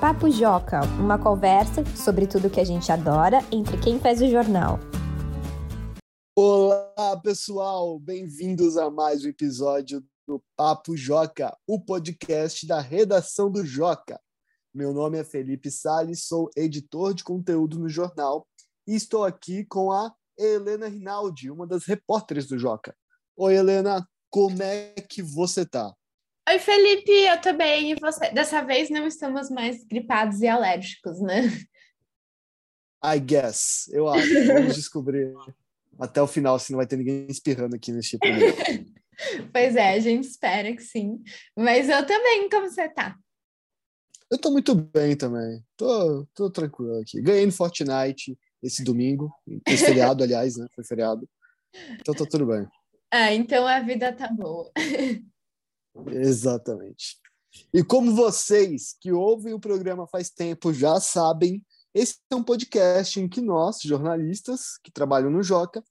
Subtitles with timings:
[0.00, 4.78] Papo Joca, uma conversa sobre tudo que a gente adora entre quem faz o jornal.
[6.36, 7.98] Olá, pessoal!
[7.98, 14.20] Bem-vindos a mais um episódio do Papo Joca, o podcast da redação do Joca.
[14.72, 18.46] Meu nome é Felipe Sales, sou editor de conteúdo no jornal
[18.86, 22.94] e estou aqui com a Helena Rinaldi, uma das repórteres do Joca.
[23.36, 25.92] Oi, Helena, como é que você tá?
[26.50, 27.90] Oi, Felipe, eu tô bem.
[27.90, 28.30] E você?
[28.30, 31.42] Dessa vez não estamos mais gripados e alérgicos, né?
[33.04, 34.46] I guess, eu acho.
[34.46, 35.34] Vamos descobrir
[36.00, 38.56] até o final se não vai ter ninguém espirrando aqui nesse programa.
[39.52, 41.22] pois é, a gente espera que sim.
[41.54, 43.14] Mas eu também, como você tá?
[44.30, 45.62] Eu tô muito bem também.
[45.76, 47.20] Tô, tô tranquilo aqui.
[47.20, 49.30] Ganhei no Fortnite esse domingo.
[49.66, 50.66] Esse feriado, aliás, né?
[50.74, 51.28] Foi feriado.
[52.00, 52.66] Então tá tudo bem.
[53.10, 54.72] Ah, então a vida tá boa.
[56.06, 57.18] Exatamente.
[57.72, 61.64] E como vocês que ouvem o programa faz tempo já sabem,
[61.94, 65.82] esse é um podcast em que nós, jornalistas que trabalham no Joca,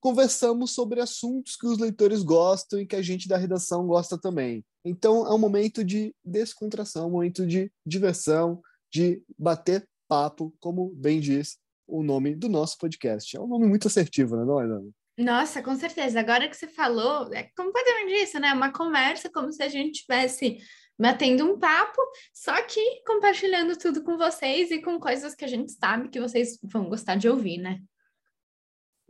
[0.00, 4.64] conversamos sobre assuntos que os leitores gostam e que a gente da redação gosta também.
[4.84, 11.20] Então é um momento de descontração, um momento de diversão, de bater papo, como bem
[11.20, 13.36] diz o nome do nosso podcast.
[13.36, 14.92] É um nome muito assertivo, né, não é, Dani?
[15.20, 16.18] Nossa, com certeza.
[16.18, 18.54] Agora que você falou, é completamente isso, né?
[18.54, 20.56] Uma conversa como se a gente estivesse
[20.98, 22.00] batendo um papo,
[22.32, 26.58] só que compartilhando tudo com vocês e com coisas que a gente sabe que vocês
[26.62, 27.82] vão gostar de ouvir, né?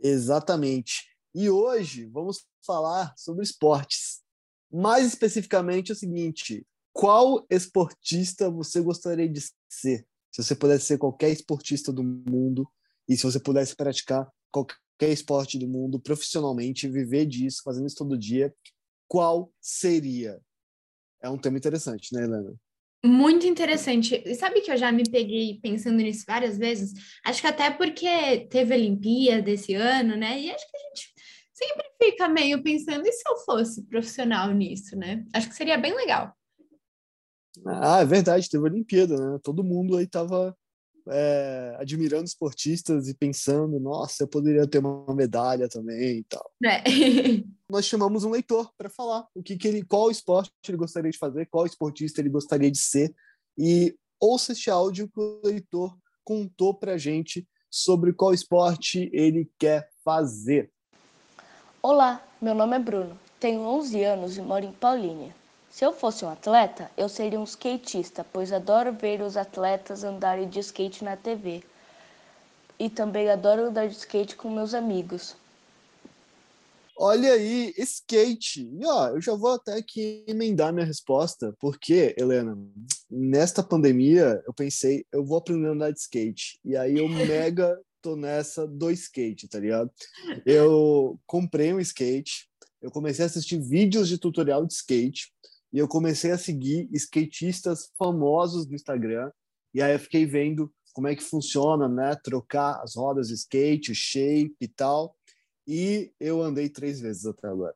[0.01, 1.05] Exatamente.
[1.33, 4.21] E hoje vamos falar sobre esportes.
[4.69, 10.05] Mais especificamente é o seguinte: qual esportista você gostaria de ser?
[10.29, 12.69] Se você pudesse ser qualquer esportista do mundo
[13.07, 17.95] e se você pudesse praticar qualquer qualquer esporte do mundo profissionalmente, viver disso, fazendo isso
[17.95, 18.53] todo dia,
[19.07, 20.39] qual seria?
[21.21, 22.53] É um tema interessante, né, Helena?
[23.03, 24.21] Muito interessante.
[24.23, 26.93] E sabe que eu já me peguei pensando nisso várias vezes?
[27.25, 30.39] Acho que até porque teve a Olimpíada esse ano, né?
[30.39, 31.13] E acho que a gente
[31.51, 35.25] sempre fica meio pensando, e se eu fosse profissional nisso, né?
[35.33, 36.31] Acho que seria bem legal.
[37.65, 39.39] Ah, é verdade, teve a Olimpíada, né?
[39.43, 40.55] Todo mundo aí tava
[41.11, 46.51] é, admirando esportistas e pensando, nossa, eu poderia ter uma medalha também e tal.
[46.63, 46.81] É.
[47.69, 51.17] Nós chamamos um leitor para falar o que, que ele, qual esporte ele gostaria de
[51.17, 53.13] fazer, qual esportista ele gostaria de ser
[53.57, 59.89] e ouça este áudio que o leitor contou para gente sobre qual esporte ele quer
[60.03, 60.71] fazer.
[61.81, 65.40] Olá, meu nome é Bruno, tenho 11 anos e moro em Paulínia.
[65.71, 70.49] Se eu fosse um atleta, eu seria um skatista, pois adoro ver os atletas andarem
[70.49, 71.63] de skate na TV.
[72.77, 75.33] E também adoro andar de skate com meus amigos.
[76.97, 78.69] Olha aí, skate.
[78.69, 82.57] E, ó, eu já vou até aqui emendar minha resposta, porque, Helena,
[83.09, 86.59] nesta pandemia eu pensei, eu vou aprender a andar de skate.
[86.65, 89.89] E aí eu mega tô nessa do skate, tá ligado?
[90.45, 92.49] Eu comprei um skate,
[92.81, 95.31] eu comecei a assistir vídeos de tutorial de skate
[95.73, 99.31] e eu comecei a seguir skatistas famosos no Instagram.
[99.73, 102.15] E aí eu fiquei vendo como é que funciona, né?
[102.21, 105.15] Trocar as rodas de skate, o shape e tal.
[105.65, 107.75] E eu andei três vezes até agora.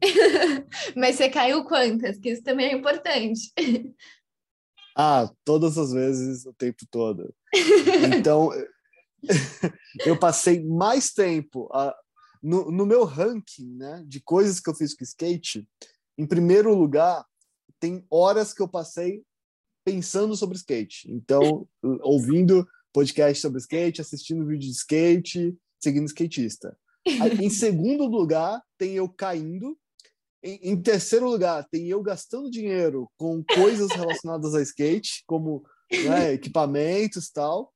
[0.96, 2.18] Mas você caiu quantas?
[2.18, 3.52] Que isso também é importante.
[4.96, 7.34] Ah, todas as vezes, o tempo todo.
[8.18, 8.50] Então,
[10.06, 11.92] eu passei mais tempo uh,
[12.42, 15.68] no, no meu ranking né, de coisas que eu fiz com skate.
[16.18, 17.24] Em primeiro lugar,
[17.82, 19.24] tem horas que eu passei
[19.84, 21.10] pensando sobre skate.
[21.10, 21.66] Então,
[22.02, 26.78] ouvindo podcast sobre skate, assistindo vídeo de skate, seguindo skatista.
[27.04, 29.76] em segundo lugar, tem eu caindo.
[30.40, 35.64] Em, em terceiro lugar, tem eu gastando dinheiro com coisas relacionadas a skate, como
[36.04, 37.74] né, equipamentos e tal.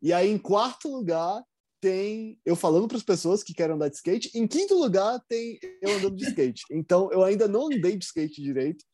[0.00, 1.42] E aí, em quarto lugar,
[1.80, 4.30] tem eu falando para as pessoas que querem andar de skate.
[4.36, 6.62] Em quinto lugar, tem eu andando de skate.
[6.70, 8.84] Então, eu ainda não andei de skate direito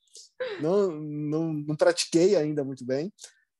[0.61, 3.13] não, não, não pratiquei ainda muito bem,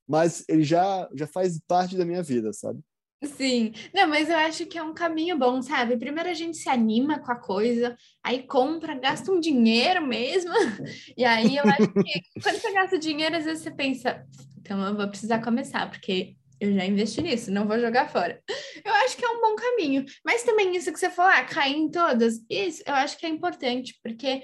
[0.06, 2.81] mas ele já, já faz parte da minha vida, sabe?
[3.25, 5.97] Sim, não, mas eu acho que é um caminho bom, sabe?
[5.97, 10.53] Primeiro a gente se anima com a coisa, aí compra, gasta um dinheiro mesmo,
[11.17, 14.25] e aí eu acho que quando você gasta dinheiro, às vezes você pensa,
[14.61, 18.41] então eu vou precisar começar, porque eu já investi nisso, não vou jogar fora.
[18.85, 21.77] Eu acho que é um bom caminho, mas também isso que você falou, ah, cair
[21.77, 24.43] em todas, isso eu acho que é importante, porque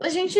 [0.00, 0.38] a gente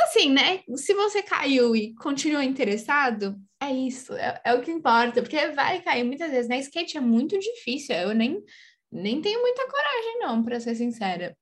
[0.00, 0.62] assim, né?
[0.76, 5.82] Se você caiu e continua interessado, é isso, é, é, o que importa, porque vai
[5.82, 6.48] cair muitas vezes.
[6.48, 6.60] Na né?
[6.60, 8.42] skate é muito difícil, eu nem,
[8.90, 11.36] nem tenho muita coragem, não, para ser sincera.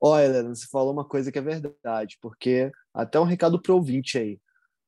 [0.00, 4.18] Olha, Helena, você falou uma coisa que é verdade, porque até um recado pro ouvinte
[4.18, 4.38] aí.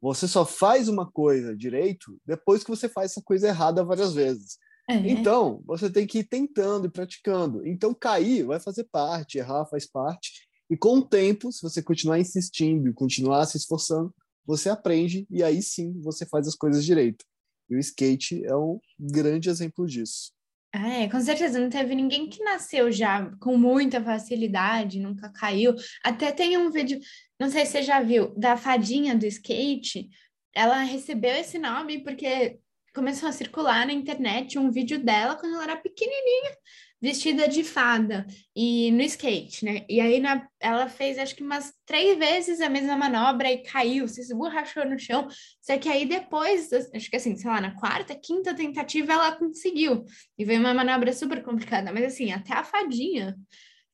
[0.00, 4.58] Você só faz uma coisa direito depois que você faz essa coisa errada várias vezes.
[4.88, 4.94] É.
[4.94, 7.66] Então, você tem que ir tentando e praticando.
[7.66, 10.47] Então, cair vai fazer parte, errar faz parte.
[10.70, 15.42] E com o tempo, se você continuar insistindo e continuar se esforçando, você aprende e
[15.42, 17.24] aí sim você faz as coisas direito.
[17.70, 20.32] E o skate é um grande exemplo disso.
[20.72, 25.74] Ah, é, com certeza, não teve ninguém que nasceu já com muita facilidade, nunca caiu.
[26.04, 27.00] Até tem um vídeo,
[27.40, 30.10] não sei se você já viu, da fadinha do skate.
[30.54, 32.58] Ela recebeu esse nome porque
[32.94, 36.56] começou a circular na internet um vídeo dela quando ela era pequenininha,
[37.00, 39.84] vestida de fada e no skate, né?
[39.88, 44.08] E aí na, ela fez acho que umas três vezes a mesma manobra e caiu,
[44.08, 45.28] se esborrachou no chão.
[45.60, 50.04] Só que aí depois, acho que assim, sei lá, na quarta, quinta tentativa ela conseguiu.
[50.36, 53.36] E veio uma manobra super complicada, mas assim, até a fadinha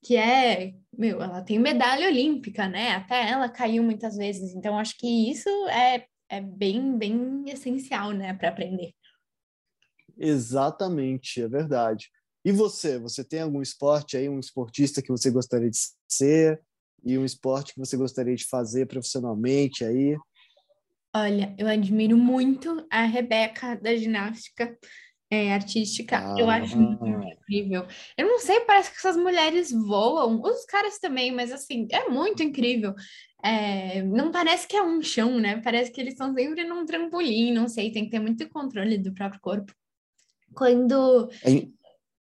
[0.02, 2.90] que é, meu, ela tem medalha olímpica, né?
[2.90, 4.54] Até ela caiu muitas vezes.
[4.54, 8.92] Então acho que isso é é bem, bem essencial, né, para aprender.
[10.16, 12.10] Exatamente, é verdade.
[12.44, 16.60] E você, você tem algum esporte aí, um esportista que você gostaria de ser
[17.02, 20.16] e um esporte que você gostaria de fazer profissionalmente aí?
[21.14, 24.76] Olha, eu admiro muito a Rebeca da ginástica
[25.30, 26.18] é, artística.
[26.18, 26.34] Ah.
[26.38, 27.86] Eu acho muito incrível.
[28.16, 32.42] Eu não sei, parece que essas mulheres voam, os caras também, mas assim, é muito
[32.42, 32.94] incrível.
[33.42, 35.60] É, não parece que é um chão, né?
[35.62, 39.12] Parece que eles estão sempre num trampolim, não sei, tem que ter muito controle do
[39.12, 39.72] próprio corpo.
[40.54, 41.28] Quando.
[41.42, 41.66] É...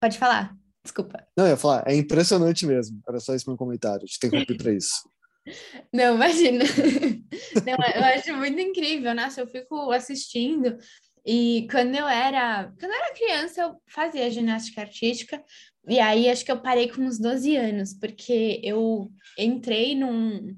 [0.03, 0.53] Pode falar,
[0.83, 1.25] desculpa.
[1.37, 3.01] Não, eu ia falar, é impressionante mesmo.
[3.07, 5.09] Era só esse meu comentário, te interrompi para isso.
[5.93, 6.65] Não, imagina.
[7.65, 10.77] Não, eu acho muito incrível, nossa, eu fico assistindo.
[11.25, 15.41] E quando eu era, quando eu era criança, eu fazia ginástica artística,
[15.87, 19.09] e aí acho que eu parei com uns 12 anos, porque eu
[19.39, 20.53] entrei num,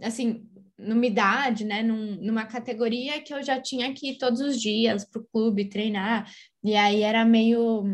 [0.00, 0.48] assim,
[0.78, 5.04] numa idade, né, num, numa categoria que eu já tinha que ir todos os dias
[5.04, 6.32] para o clube treinar,
[6.64, 7.84] e aí era meio,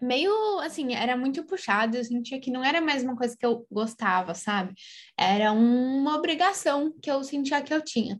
[0.00, 3.66] meio, assim, era muito puxado, eu sentia que não era mais uma coisa que eu
[3.70, 4.74] gostava, sabe?
[5.18, 8.18] Era uma obrigação que eu sentia que eu tinha.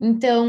[0.00, 0.46] Então,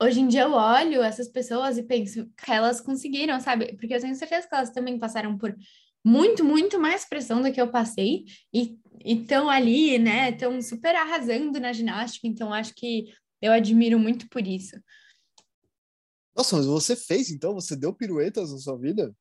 [0.00, 3.76] hoje em dia eu olho essas pessoas e penso que elas conseguiram, sabe?
[3.76, 5.54] Porque eu tenho certeza que elas também passaram por
[6.04, 10.30] muito, muito mais pressão do que eu passei e estão ali, né?
[10.30, 14.76] Estão super arrasando na ginástica, então acho que eu admiro muito por isso.
[16.34, 17.54] Nossa, mas você fez então?
[17.54, 19.14] Você deu piruetas na sua vida?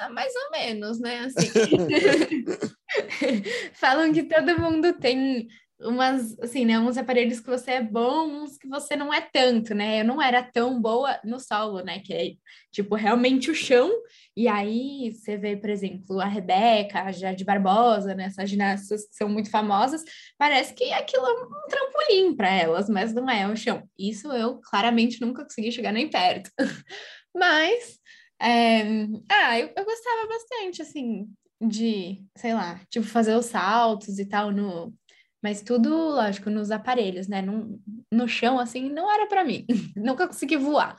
[0.00, 1.26] Ah, mais ou menos, né?
[1.26, 1.48] Assim.
[3.74, 5.46] Falam que todo mundo tem
[5.82, 9.74] umas, assim, né, uns aparelhos que você é bom, uns que você não é tanto,
[9.74, 10.00] né?
[10.00, 12.00] Eu não era tão boa no solo, né?
[12.00, 12.32] Que é,
[12.72, 13.90] tipo, realmente o chão.
[14.34, 18.24] E aí você vê, por exemplo, a Rebeca, a Jade Barbosa, né?
[18.24, 20.02] Essas ginastas que são muito famosas,
[20.38, 23.82] parece que aquilo é um trampolim para elas, mas não é o chão.
[23.98, 26.50] Isso eu claramente nunca consegui chegar nem perto.
[27.34, 27.99] mas,
[28.40, 28.82] é...
[29.30, 31.28] ah, eu, eu gostava bastante, assim,
[31.60, 34.94] de, sei lá, tipo, fazer os saltos e tal no,
[35.42, 37.40] mas tudo, lógico, nos aparelhos, né?
[37.40, 37.80] No,
[38.12, 39.64] no chão, assim, não era para mim.
[39.96, 40.96] Nunca consegui voar.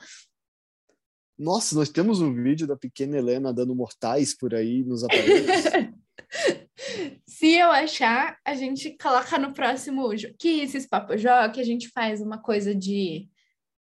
[1.38, 5.46] Nossa, nós temos um vídeo da pequena Helena dando mortais por aí nos aparelhos.
[7.26, 11.14] Se eu achar, a gente coloca no próximo que esses papo
[11.52, 13.28] que a gente faz uma coisa de,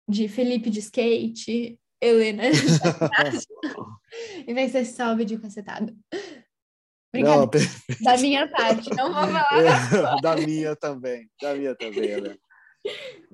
[0.09, 2.45] de Felipe de skate, Helena
[4.47, 5.97] e vai ser só o vídeo cacetado.
[7.15, 7.49] Não,
[8.03, 9.49] da minha parte, não vou falar.
[9.53, 9.63] É,
[10.21, 12.37] da minha também, da minha também, né?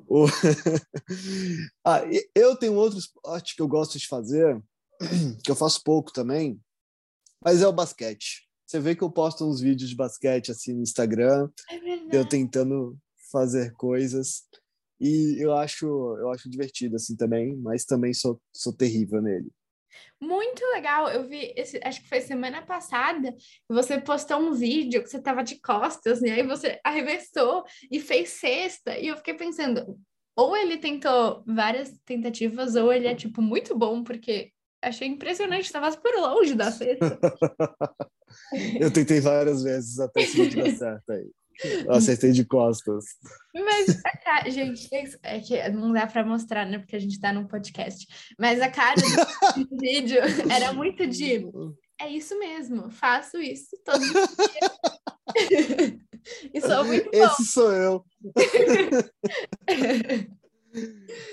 [0.09, 0.27] O...
[1.85, 2.01] ah,
[2.35, 4.61] eu tenho outro esporte que eu gosto de fazer,
[5.45, 6.59] que eu faço pouco também,
[7.45, 8.49] mas é o basquete.
[8.67, 12.97] Você vê que eu posto uns vídeos de basquete assim no Instagram, é eu tentando
[13.31, 14.45] fazer coisas
[15.01, 19.51] e eu acho eu acho divertido assim também, mas também sou sou terrível nele.
[20.21, 21.09] Muito legal.
[21.09, 23.35] Eu vi, esse, acho que foi semana passada,
[23.69, 26.29] você postou um vídeo que você estava de costas, né?
[26.29, 28.99] e aí você arremessou e fez cesta.
[28.99, 29.99] E eu fiquei pensando,
[30.37, 34.51] ou ele tentou várias tentativas, ou ele é, tipo, muito bom, porque
[34.83, 37.19] achei impressionante, estava super longe da cesta.
[38.81, 41.31] eu tentei várias vezes até vídeo dar certo aí.
[41.63, 43.05] Eu acertei de costas.
[43.55, 44.89] Mas, a, gente,
[45.23, 46.79] é que não dá para mostrar, né?
[46.79, 48.07] Porque a gente tá num podcast.
[48.39, 49.03] Mas a cara do
[49.79, 50.21] vídeo
[50.51, 51.47] era muito de.
[52.01, 54.73] É isso mesmo, faço isso todos os dias.
[56.53, 57.25] e sou muito bom.
[57.25, 58.05] Esse sou eu.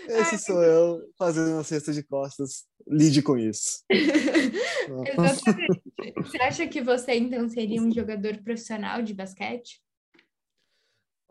[0.07, 2.65] Esse Ai, sou eu fazendo uma cesta de costas.
[2.87, 3.83] Lide com isso.
[3.89, 5.81] Exatamente.
[6.17, 9.81] Você acha que você então seria um jogador profissional de basquete?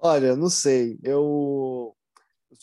[0.00, 0.99] Olha, não sei.
[1.02, 1.95] Eu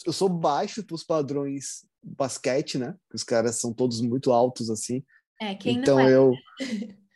[0.05, 2.95] eu sou baixo para os padrões basquete, né?
[3.13, 5.03] Os caras são todos muito altos assim.
[5.39, 6.13] É, quem então não é?
[6.13, 6.33] eu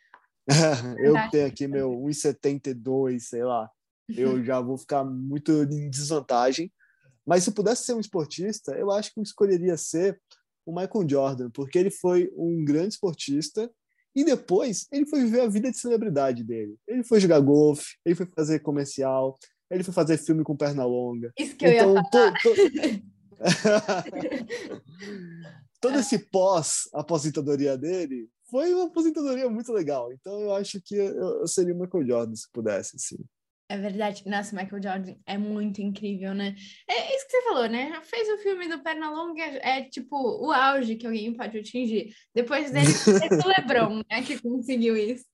[0.98, 3.70] eu tenho aqui meu 1,72, sei lá.
[4.08, 6.72] Eu já vou ficar muito em desvantagem.
[7.24, 10.20] Mas se eu pudesse ser um esportista, eu acho que eu escolheria ser
[10.66, 13.70] o Michael Jordan, porque ele foi um grande esportista
[14.14, 16.76] e depois ele foi viver a vida de celebridade dele.
[16.86, 19.38] Ele foi jogar golfe, ele foi fazer comercial,
[19.72, 21.32] ele foi fazer filme com perna longa.
[21.38, 22.32] Isso que eu então, ia falar.
[22.34, 23.12] to- to-
[25.80, 30.12] todo esse pós-aposentadoria dele foi uma aposentadoria muito legal.
[30.12, 33.16] Então eu acho que eu, eu seria o Michael Jordan se pudesse, assim.
[33.68, 34.22] É verdade.
[34.26, 36.54] Nossa, Michael Jordan é muito incrível, né?
[36.86, 37.98] É isso que você falou, né?
[38.04, 42.12] Fez o filme do Pernalonga, é tipo o auge que alguém pode atingir.
[42.34, 42.86] Depois dele,
[43.24, 44.22] é o LeBron, né?
[44.22, 45.24] Que conseguiu isso.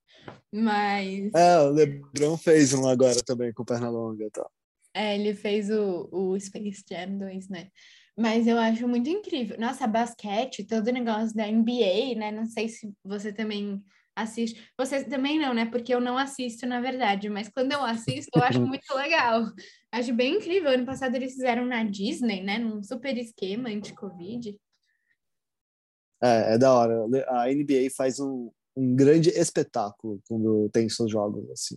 [0.53, 4.51] Mas É, o LeBron fez um agora também com perna longa e tal.
[4.95, 7.69] é, ele fez o, o Space Jam 2, né?
[8.17, 9.57] Mas eu acho muito incrível.
[9.61, 12.33] Nossa, basquete, todo o negócio da NBA, né?
[12.33, 13.81] Não sei se você também
[14.17, 14.69] assiste.
[14.77, 15.67] Você também não, né?
[15.67, 17.29] Porque eu não assisto, na verdade.
[17.29, 19.45] Mas quando eu assisto, eu acho muito legal.
[19.93, 20.71] Acho bem incrível.
[20.71, 22.59] Ano passado eles fizeram na Disney, né?
[22.59, 24.59] Num super esquema anti-Covid.
[26.21, 27.07] É, é da hora.
[27.29, 31.77] A NBA faz um, um grande espetáculo quando tem seus jogos, assim.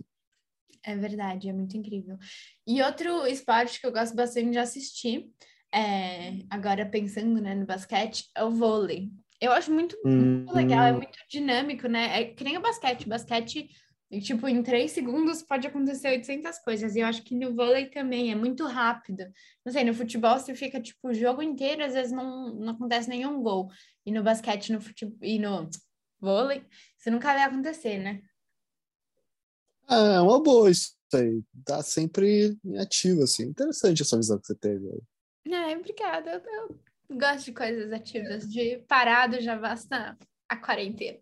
[0.83, 2.17] É verdade, é muito incrível.
[2.65, 5.29] E outro esporte que eu gosto bastante de assistir,
[5.73, 9.09] é, agora pensando né, no basquete, é o vôlei.
[9.39, 10.97] Eu acho muito, muito legal, é Hum.
[10.97, 12.21] muito dinâmico, né?
[12.21, 13.09] É que nem o basquete.
[13.09, 13.69] Basquete,
[14.21, 16.95] tipo, em três segundos pode acontecer 800 coisas.
[16.95, 19.23] E eu acho que no vôlei também é muito rápido.
[19.65, 23.09] Não sei, no futebol você fica, tipo, o jogo inteiro, às vezes não, não acontece
[23.09, 23.69] nenhum gol.
[24.05, 25.67] E no basquete no futebol, e no
[26.21, 26.63] vôlei,
[26.97, 28.21] isso nunca vai acontecer, né?
[29.89, 31.43] É uma boa isso aí.
[31.65, 33.43] Tá sempre em ativo, assim.
[33.43, 34.87] Interessante essa visão que você teve.
[34.87, 35.01] aí.
[35.53, 36.31] É, obrigada.
[36.31, 38.47] Eu, eu gosto de coisas ativas.
[38.47, 41.19] De parado já basta a quarentena.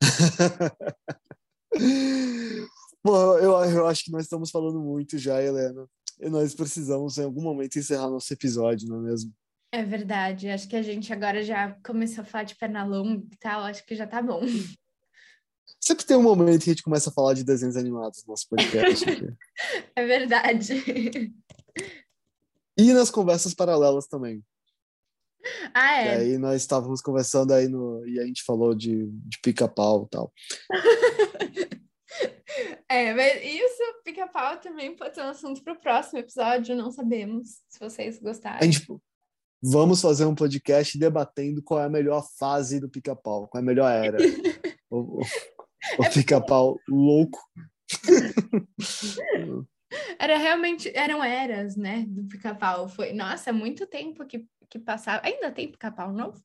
[3.02, 5.88] Bom, eu, eu acho que nós estamos falando muito já, Helena.
[6.20, 9.32] E nós precisamos, em algum momento, encerrar nosso episódio, não é mesmo?
[9.74, 10.48] É verdade.
[10.48, 13.62] Acho que a gente agora já começou a falar de perna longa e tal.
[13.62, 14.40] Acho que já tá bom.
[15.80, 18.48] Sempre tem um momento que a gente começa a falar de desenhos animados no nosso
[18.48, 19.26] podcast aqui.
[19.96, 20.74] É verdade.
[22.78, 24.44] E nas conversas paralelas também.
[25.74, 26.16] Ah, E é.
[26.18, 28.06] aí nós estávamos conversando aí no.
[28.06, 30.32] E a gente falou de, de pica-pau e tal.
[32.88, 36.76] É, mas isso, pica-pau também pode ser um assunto para o próximo episódio.
[36.76, 38.70] Não sabemos se vocês A gostarem.
[38.70, 38.86] gente,
[39.64, 43.66] vamos fazer um podcast debatendo qual é a melhor fase do pica-pau, qual é a
[43.66, 44.18] melhor era.
[44.90, 45.22] o o-
[45.98, 47.38] o pica-pau louco.
[50.18, 52.88] Era realmente, eram eras, né, do pica-pau.
[52.88, 55.24] Foi, nossa, muito tempo que, que passava.
[55.24, 56.42] Ainda tem pica-pau novo?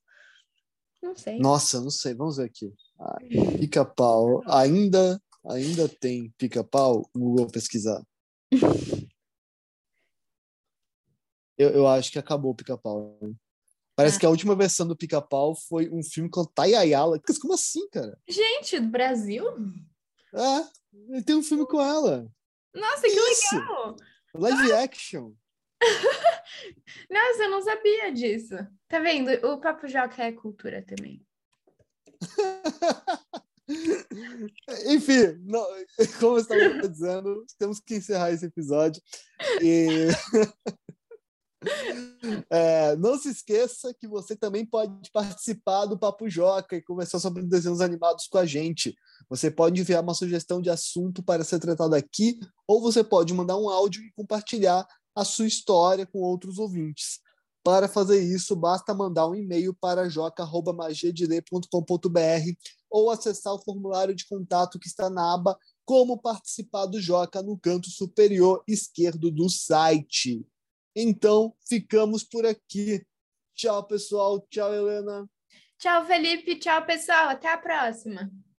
[1.02, 1.38] Não sei.
[1.38, 2.72] Nossa, não sei, vamos ver aqui.
[3.00, 3.16] Ah,
[3.58, 4.42] Pica-pau.
[4.46, 7.08] Ainda, ainda tem pica-pau?
[7.16, 8.00] Google pesquisar.
[11.60, 13.18] Eu, eu acho que acabou o pica-pau.
[13.20, 13.34] né?
[13.94, 14.20] Parece Ah.
[14.20, 17.20] que a última versão do pica-pau foi um filme com a Thay Ayala.
[17.28, 18.18] Mas Como assim, cara?
[18.26, 19.44] Gente, do Brasil?
[20.32, 20.64] É,
[21.12, 22.26] ele tem um filme com ela.
[22.74, 23.96] Nossa, que legal!
[24.34, 25.32] Live action.
[27.10, 28.54] Nossa, eu não sabia disso.
[28.88, 29.30] Tá vendo?
[29.46, 31.22] O Papo Joca é cultura também.
[34.86, 35.66] Enfim, não-
[36.20, 39.02] como eu estava dizendo, temos que encerrar esse episódio.
[39.62, 40.08] E
[42.48, 47.42] É, não se esqueça que você também pode participar do Papo Joca e conversar sobre
[47.42, 48.94] desenhos animados com a gente.
[49.28, 53.56] Você pode enviar uma sugestão de assunto para ser tratado aqui, ou você pode mandar
[53.56, 57.20] um áudio e compartilhar a sua história com outros ouvintes.
[57.62, 62.18] Para fazer isso, basta mandar um e-mail para joca.magiadele.com.br
[62.90, 67.58] ou acessar o formulário de contato que está na aba Como Participar do Joca no
[67.58, 70.42] canto superior esquerdo do site.
[70.94, 73.04] Então, ficamos por aqui.
[73.54, 74.40] Tchau, pessoal.
[74.50, 75.28] Tchau, Helena.
[75.78, 76.56] Tchau, Felipe.
[76.56, 77.28] Tchau, pessoal.
[77.28, 78.30] Até a próxima.